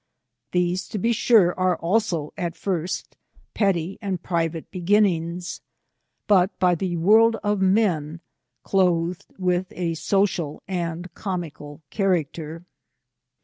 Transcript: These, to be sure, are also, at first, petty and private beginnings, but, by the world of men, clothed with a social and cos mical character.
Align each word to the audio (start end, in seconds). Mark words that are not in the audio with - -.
These, 0.51 0.87
to 0.87 0.97
be 0.97 1.13
sure, 1.13 1.53
are 1.59 1.75
also, 1.75 2.33
at 2.35 2.55
first, 2.55 3.15
petty 3.53 3.99
and 4.01 4.23
private 4.23 4.71
beginnings, 4.71 5.61
but, 6.25 6.57
by 6.57 6.73
the 6.73 6.97
world 6.97 7.35
of 7.43 7.61
men, 7.61 8.19
clothed 8.63 9.27
with 9.37 9.67
a 9.69 9.93
social 9.93 10.63
and 10.67 11.13
cos 11.13 11.39
mical 11.39 11.81
character. 11.91 12.65